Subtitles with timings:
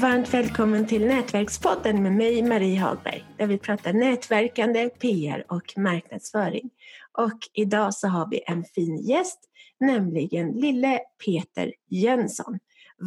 [0.00, 6.70] Varmt välkommen till Nätverkspodden med mig Marie Hagberg där vi pratar nätverkande, PR och marknadsföring.
[7.18, 9.38] Och idag så har vi en fin gäst,
[9.80, 12.58] nämligen lille Peter Jönsson.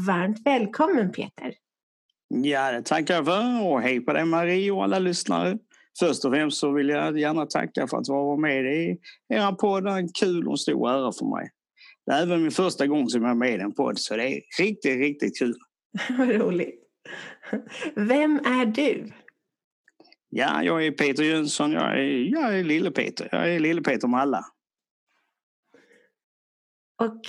[0.07, 1.53] Varmt välkommen Peter!
[2.27, 5.57] Ja, det tackar för och hej på dig Marie och alla lyssnare.
[5.99, 8.97] Först och främst så vill jag gärna tacka för att vara med i
[9.29, 9.87] era podd.
[9.87, 11.49] En kul och stor ära för mig.
[12.05, 14.23] Det är även min första gång som jag är med i en podd så det
[14.23, 15.55] är riktigt, riktigt kul.
[16.17, 16.82] Vad roligt.
[17.95, 19.11] Vem är du?
[20.29, 21.71] Ja, jag är Peter Jönsson.
[21.71, 23.29] Jag är, jag är Lille-Peter.
[23.31, 24.45] Jag är Lille-Peter med alla.
[27.01, 27.21] Och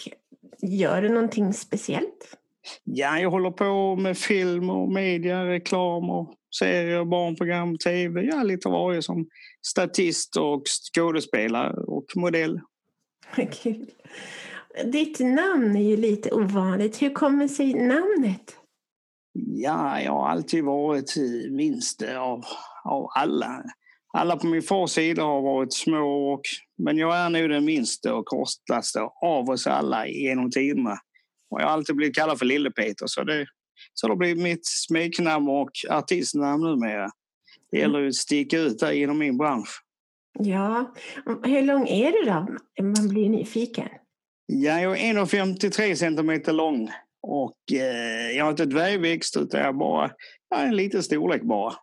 [0.62, 2.38] gör du någonting speciellt?
[2.84, 8.22] Ja, jag håller på med film och media, reklam och serier, barnprogram, tv.
[8.22, 9.28] Ja, lite varje som
[9.62, 10.62] statist och
[10.94, 12.60] skådespelare och modell.
[13.62, 13.90] Kul.
[14.84, 17.02] Ditt namn är ju lite ovanligt.
[17.02, 18.56] Hur kommer sig namnet?
[19.36, 21.14] Ja, jag har alltid varit
[21.50, 22.44] minst av,
[22.84, 23.62] av alla.
[24.12, 26.40] Alla på min fars sida har varit små, och,
[26.78, 30.98] men jag är nog den minste och kortaste av oss alla genom tiderna.
[31.50, 33.46] Och jag har alltid blivit kallad för Lille-Peter, så det,
[33.94, 37.10] så det har blivit mitt smeknamn och artistnamn numera.
[37.70, 39.82] Det gäller att sticka ut där inom min bransch.
[40.38, 40.94] Ja,
[41.44, 42.46] hur lång är du då?
[42.82, 43.88] Man blir nyfiken.
[44.46, 46.90] Ja, jag är 1,53 centimeter lång
[47.24, 50.10] och eh, jag har inte dvärgväxt utan jag bara
[50.50, 51.74] jag är en liten storlek bara.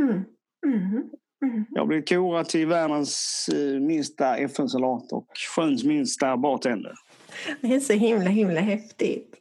[0.00, 0.24] Mm.
[0.66, 1.10] Mm.
[1.44, 1.64] Mm.
[1.70, 5.26] Jag blivit korad till världens eh, minsta FN-soldat och
[5.56, 6.92] sjöns minsta bartender.
[7.60, 9.34] Det är så himla, himla häftigt.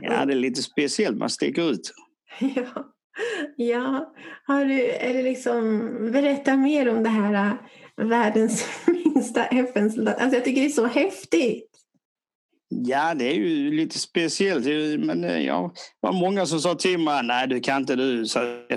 [0.00, 1.18] Ja, det är lite speciellt.
[1.18, 1.92] Man sticker ut.
[2.54, 2.92] Ja.
[3.56, 4.14] Ja,
[4.46, 7.58] har du, är det liksom, berätta mer om det här
[7.98, 10.20] äh, världens minsta FN-soldat.
[10.20, 11.71] Alltså jag tycker det är så häftigt.
[12.74, 14.66] Ja, det är ju lite speciellt.
[14.98, 18.26] Men eh, ja, det var många som sa till mig, nej du kan inte du,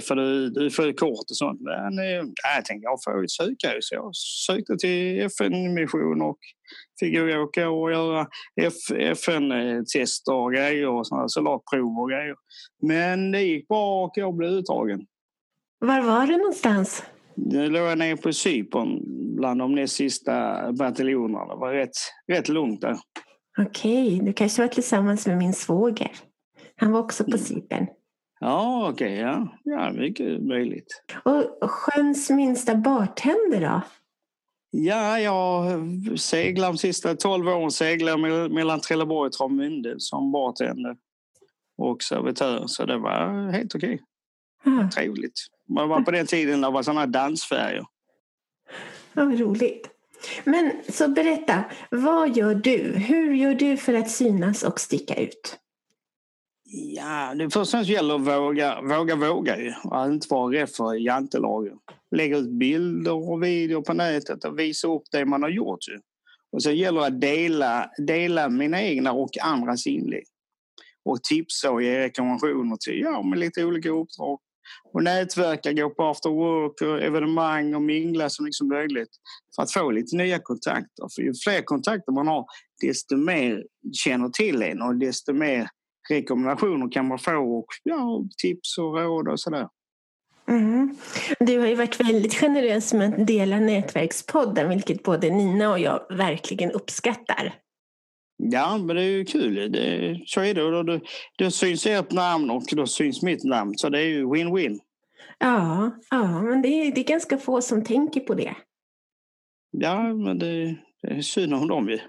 [0.02, 1.62] för du, du är för kort och sånt.
[1.62, 2.24] Men eh,
[2.56, 3.78] jag tänkte, jag får ju söka.
[3.80, 6.38] Så jag sökte till FN-mission och
[7.00, 8.28] fick åka och göra
[9.00, 12.36] FN-tester och grejer och sådana soldatprov och grejer.
[12.82, 15.06] Men det gick bra och jag blev uttagen.
[15.80, 17.04] Var var du någonstans?
[17.36, 19.02] Nu låg jag nere på Cypern
[19.36, 21.46] bland de näst sista bataljonerna.
[21.46, 21.98] Det var rätt,
[22.32, 22.98] rätt lugnt där.
[23.58, 24.26] Okej, okay.
[24.26, 26.12] du kanske var tillsammans med min svåger.
[26.76, 27.40] Han var också på mm.
[27.40, 27.88] Cypern.
[28.40, 29.14] Ja, okej.
[29.14, 29.48] Okay, ja.
[29.64, 31.04] ja, mycket möjligt.
[31.62, 33.82] Och sjöns minsta bartender då?
[34.72, 40.96] Ja, jag seglade de sista tolv åren seglade mellan Trelleborg och Travemünde som bartender
[41.78, 42.64] och servitör.
[42.68, 44.02] Så det var helt okej.
[44.66, 44.86] Okay.
[44.86, 44.90] Ah.
[44.92, 45.40] Trevligt.
[45.70, 47.86] Man var på den tiden det var sådana dansfärger.
[49.14, 49.95] Ja, vad roligt.
[50.44, 52.94] Men så berätta, vad gör du?
[52.98, 55.60] Hur gör du för att synas och sticka ut?
[56.68, 59.74] Ja, det först och främst gäller att våga, våga, våga ju.
[59.92, 61.78] Att inte vara rädd för jantelagen.
[62.16, 66.00] Lägga ut bilder och videor på nätet och visa upp det man har gjort ju.
[66.52, 70.26] Och sen gäller det att dela, dela mina egna och andras inlägg.
[71.06, 74.40] Och tipsa och ge rekommendationer till, ja, med lite olika uppdrag
[74.94, 79.10] och nätverka, gå på after work och evenemang och mingla så mycket som liksom möjligt
[79.56, 81.08] för att få lite nya kontakter.
[81.16, 82.46] För ju fler kontakter man har
[82.82, 85.68] desto mer känner till en och desto mer
[86.10, 89.68] rekommendationer kan man få och ja, tips och råd och sådär.
[90.48, 90.98] Mm.
[91.40, 96.06] Du har ju varit väldigt generös med att dela nätverkspodden vilket både Nina och jag
[96.10, 97.54] verkligen uppskattar.
[98.38, 99.72] Ja, men det är ju kul.
[99.72, 100.72] Det, så är det.
[100.72, 101.00] Då, då,
[101.38, 103.74] då syns ert namn och då syns mitt namn.
[103.78, 104.80] Så det är ju win-win.
[105.40, 108.56] Ja, ja men det är, det är ganska få som tänker på det.
[109.72, 112.00] Ja, men det, det är synd om dem ju.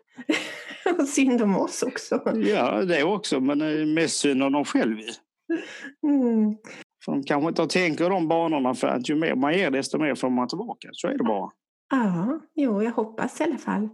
[0.99, 2.23] och synd om oss också.
[2.35, 3.41] Ja, det också.
[3.41, 5.03] Men det är mest synd om dem själva
[6.03, 6.57] mm.
[7.05, 10.15] För de kanske inte tänker de banorna för att ju mer man ger desto mer
[10.15, 10.89] får man tillbaka.
[10.93, 11.51] Så är det bara.
[11.91, 13.89] Ja, jo, jag hoppas i alla fall.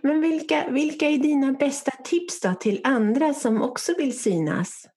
[0.00, 4.88] Men vilka, vilka är dina bästa tips då till andra som också vill synas?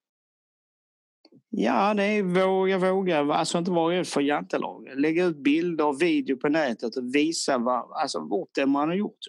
[1.50, 3.19] Ja, det är våga, våga.
[3.19, 4.89] Alltså inte vara rädd för jantelag.
[4.95, 8.95] Lägga ut bilder och video på nätet och visa vad, alltså, bort det man har
[8.95, 9.19] gjort.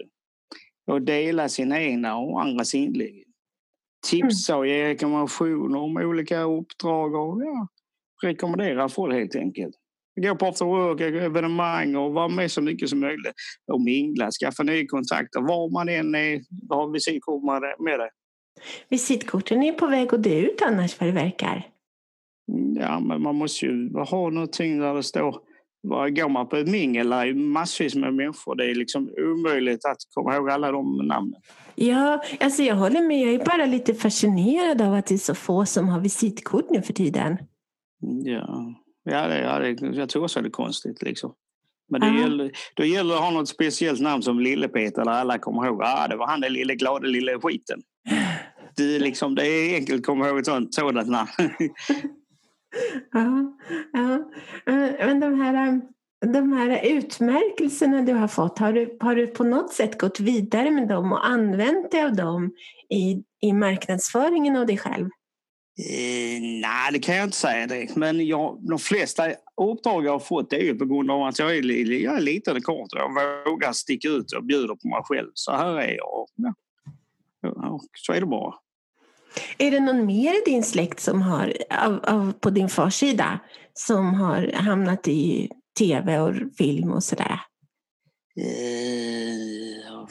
[0.87, 3.25] Och dela sina egna och andras inlägg.
[4.11, 7.69] Tipsa och ge rekommendationer om olika uppdrag och ja,
[8.23, 9.75] rekommendera folk helt enkelt.
[10.23, 13.33] Gå på after work, evenemang och vara med så mycket som möjligt.
[13.73, 15.41] Och mingla, skaffa nya kontakter.
[15.41, 17.43] Var man än är, ha visitkort
[17.79, 18.11] med dig.
[18.89, 21.67] Visitkorten är på väg att dö ut annars vad det verkar.
[22.77, 25.49] Ja, men man måste ju ha någonting där det står
[25.89, 28.55] Går man på ett mingel där är massvis med människor.
[28.55, 31.41] Det är liksom omöjligt att komma ihåg alla de namnen.
[31.75, 33.21] Ja, alltså jag håller med.
[33.21, 36.83] Jag är bara lite fascinerad av att det är så få som har visitkort nu
[36.83, 37.37] för tiden.
[38.25, 38.75] Ja,
[39.11, 41.03] ja, det, ja det, jag tror också det är konstigt.
[41.03, 41.35] Liksom.
[41.91, 45.39] Men det gäller, då gäller det att ha något speciellt namn som Lille-Peter där alla
[45.39, 45.83] kommer ihåg.
[45.83, 47.83] Ah, det var han den lille glada lille skiten.
[48.77, 51.29] Det, liksom, det är enkelt att komma ihåg ett sånt, sådant namn.
[53.13, 53.57] ja,
[53.93, 54.31] ja.
[54.99, 55.81] Men de här,
[56.33, 60.71] de här utmärkelserna du har fått, har du, har du på något sätt gått vidare
[60.71, 62.53] med dem och använt dig av dem
[62.91, 65.09] i, i marknadsföringen av dig själv?
[65.79, 67.97] Eh, nej, det kan jag inte säga direkt.
[67.97, 71.57] Men jag, de flesta uppdrag jag har fått är ju på grund av att jag
[71.57, 71.63] är,
[72.03, 75.31] jag är liten och kort och jag vågar sticka ut och bjuder på mig själv.
[75.35, 76.27] Så här är jag.
[76.35, 76.55] Ja.
[77.41, 78.55] Ja, så är det bara.
[79.59, 83.41] Är det någon mer i din släkt som har, av, av, på din fars sida
[83.75, 87.41] som har hamnat i tv och film och sådär?
[88.37, 88.49] Eh,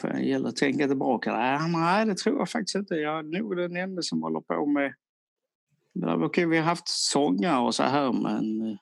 [0.02, 1.58] det gäller att tänka tillbaka.
[1.68, 2.96] Nej, det tror jag faktiskt inte.
[2.96, 4.94] Jag är nog den enda som håller på med
[6.04, 8.78] Okej, vi har haft sångare och så här men eh,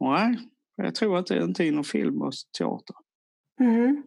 [0.00, 0.38] nej,
[0.76, 2.96] jag tror inte, inte inom film och teater.
[3.60, 4.02] Mm.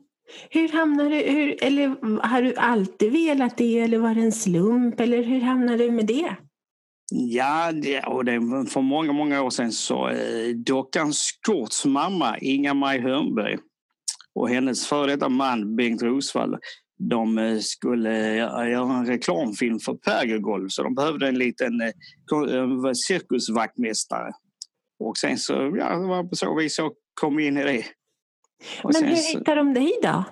[0.49, 1.87] Hur hamnade du, hur, eller
[2.27, 6.05] har du alltid velat det eller var det en slump eller hur hamnade du med
[6.05, 6.35] det?
[7.11, 12.99] Ja, det, och det, för många, många år sedan så eh, Dockan Skorts mamma Inga-Maj
[12.99, 13.57] Hörnberg
[14.35, 16.57] och hennes före detta man Bengt Rosvall
[17.09, 24.31] de eh, skulle göra en reklamfilm för Pergolf så de behövde en liten eh, cirkusvaktmästare.
[24.99, 27.85] Och sen så, ja, det var på så vis jag kom in i det.
[28.83, 30.23] Och Men hur så, hittade de dig då?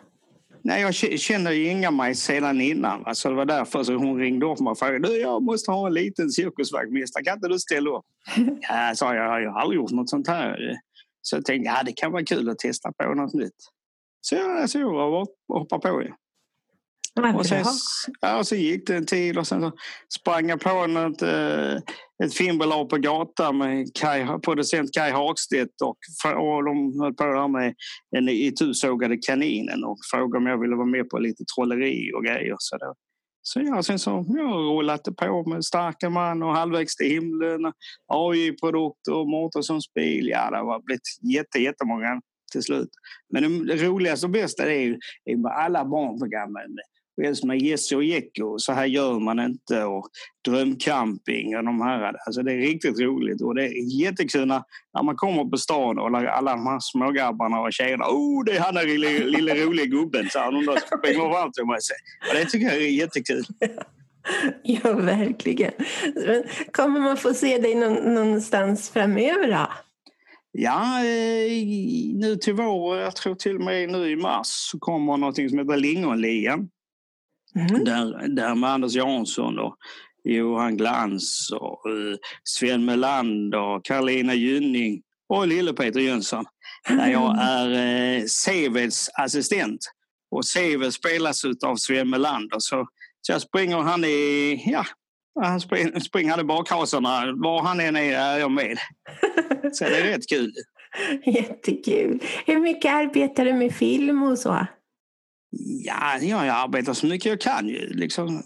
[0.64, 3.06] Nej, jag känner Inga-Maj sedan innan.
[3.06, 5.94] Alltså det var därför så hon ringde upp mig och frågade jag måste ha en
[5.94, 8.06] liten cirkusvaktmästare, kan inte du ställa upp?
[8.62, 10.80] ja, sa jag, jag har aldrig gjort något sånt här.
[11.22, 13.56] Så jag tänkte ja, det kan vara kul att testa på något nytt.
[14.22, 16.14] Så jag, så jag hoppade på det.
[17.20, 17.66] Och sen,
[18.22, 19.72] ja, och så gick det en tid och sen så
[20.20, 21.74] sprang jag på något, eh,
[22.24, 27.48] ett filmbolag på gatan med Kai, producent Kai Hagstedt och, och de höll på där
[27.48, 27.74] med
[28.12, 32.56] den itusågade kaninen och frågade om jag ville vara med på lite trolleri och grejer.
[32.60, 32.94] Så, då.
[33.42, 37.74] så ja, sen så jag rullade på med Starka man och Halvvägs till himlen,
[38.08, 40.28] AI-produkter och Mårtenssons bil.
[40.28, 42.90] Ja, det har blivit jätte, jättemånga till slut.
[43.30, 46.78] Men det roligaste och bästa är ju är alla barnprogrammen
[47.18, 48.60] Dels med Jesse och Jekko.
[48.60, 49.84] Så här gör man inte.
[49.84, 50.08] Och
[50.46, 52.16] drömcamping och de här.
[52.26, 54.64] Alltså det är riktigt roligt och det är jättekul när,
[54.94, 58.06] när man kommer på stan och alla de här smågrabbarna och tjejerna.
[58.06, 60.30] Oh, det är han den lille lilla roliga gubben.
[60.30, 61.80] Så han då springer fram till mig.
[62.30, 63.44] Och det tycker jag är jättekul.
[64.64, 65.72] Ja, verkligen.
[66.72, 69.68] Kommer man få se dig någonstans framöver då?
[70.52, 71.66] Ja, eh,
[72.16, 75.60] nu till vår, jag tror till och med nu i mars, så kommer något som
[75.60, 76.70] heter Lingonligan.
[77.56, 77.84] Mm.
[77.84, 79.76] Där, där med Anders Jansson och
[80.24, 86.46] Johan Glans och uh, Sven Melander, Karolina Gynning och Lille-Peter Jönsson.
[86.88, 87.70] Där jag är
[88.20, 89.80] uh, Seveds assistent.
[90.32, 92.60] Och Seved spelas av Sven Melander.
[92.60, 92.88] Så,
[93.22, 94.86] så jag springer han i, ja,
[95.42, 97.34] han springer, springer i bakhasorna.
[97.36, 98.78] Var han än är, är jag med.
[99.76, 100.54] Så det är rätt kul.
[101.26, 102.20] Jättekul.
[102.46, 104.68] Hur mycket arbetar du med film och så?
[105.86, 107.68] Ja, jag arbetar så mycket jag kan.
[107.90, 108.44] Liksom,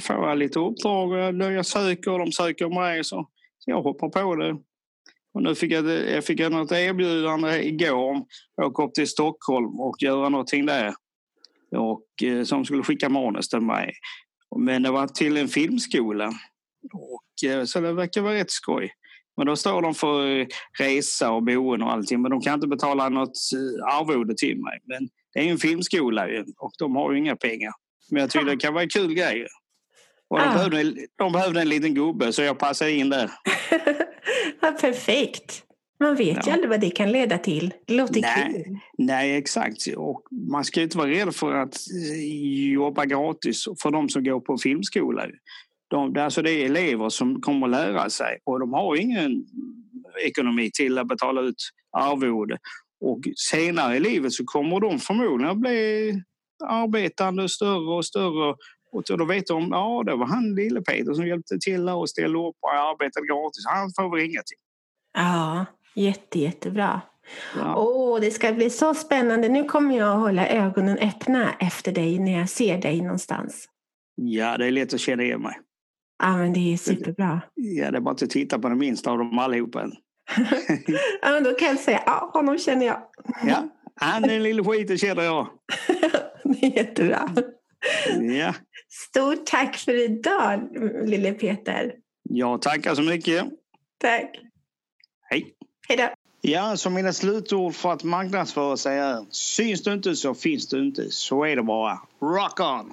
[0.00, 4.36] får jag lite uppdrag jag söker och de söker mig så, så jag hoppar på
[4.36, 4.56] det.
[5.34, 9.80] Och nu fick jag, jag fick något erbjudande igår om att åka upp till Stockholm
[9.80, 10.94] och göra någonting där.
[11.76, 13.92] Och, eh, som skulle skicka manus till mig.
[14.56, 16.32] Men det var till en filmskola.
[16.92, 18.92] Och, eh, så det verkar vara rätt skoj.
[19.36, 20.46] Men då står de för
[20.78, 22.22] resa och boende och allting.
[22.22, 24.78] Men de kan inte betala något eh, arvode till mig.
[24.84, 26.26] Men det är en filmskola
[26.58, 27.72] och de har ju inga pengar.
[28.10, 29.46] Men jag tycker det kan vara en kul grej.
[30.28, 30.52] Och de, ah.
[30.52, 33.30] behövde, de behövde en liten gubbe så jag passade in där.
[34.60, 35.64] Vad perfekt.
[36.00, 36.42] Man vet ja.
[36.46, 37.74] ju aldrig vad det kan leda till.
[37.86, 38.78] Det låter nej, kul.
[38.98, 39.86] Nej, exakt.
[39.96, 41.76] Och man ska inte vara rädd för att
[42.12, 45.26] eh, jobba gratis för de som går på filmskola.
[45.90, 49.44] De, alltså det är elever som kommer att lära sig och de har ingen
[50.26, 52.58] ekonomi till att betala ut arvode.
[53.00, 56.22] Och senare i livet så kommer de förmodligen att bli
[56.64, 58.54] arbetande större och större.
[58.92, 62.38] Och då vet de, ja det var han lille Peter som hjälpte till och ställde
[62.38, 63.64] upp och arbetade gratis.
[63.66, 64.58] Han får vi ringa till.
[65.14, 67.00] Ja, jätte, jättebra.
[67.56, 67.76] Ja.
[67.76, 69.48] Oh, det ska bli så spännande.
[69.48, 73.68] Nu kommer jag att hålla ögonen öppna efter dig när jag ser dig någonstans.
[74.14, 75.54] Ja, det är lätt att känna igen mig.
[76.20, 77.40] Ja, men det är superbra.
[77.54, 79.80] Ja, det är bara att titta på den minsta av dem allihopa.
[81.22, 83.02] ja, men då kan jag säga, ja, honom känner jag.
[83.46, 85.48] ja, han är den lille skiten känner jag.
[86.44, 87.30] det är jättebra.
[88.20, 88.54] Ja.
[88.88, 90.68] Stort tack för idag,
[91.04, 91.94] lille Peter.
[92.22, 93.44] Jag tackar så mycket.
[93.98, 94.30] Tack.
[95.30, 95.54] Hej.
[95.88, 96.08] Hej då.
[96.40, 100.86] Ja, så mina slutord för att marknadsföra sig är syns du inte så finns du
[100.86, 101.10] inte.
[101.10, 101.98] Så är det bara.
[102.20, 102.92] Rock on!